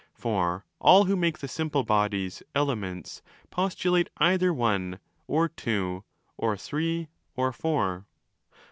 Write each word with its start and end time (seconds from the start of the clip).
For 0.15 0.65
all 0.79 1.05
who 1.05 1.15
make 1.15 1.37
the 1.37 1.47
simple 1.47 1.83
bodies' 1.83 2.41
elements' 2.55 3.21
postulate 3.51 4.09
either 4.17 4.51
one, 4.51 4.97
or 5.27 5.47
two, 5.47 6.05
or 6.37 6.57
three, 6.57 7.09
or 7.35 7.51
four. 7.53 8.07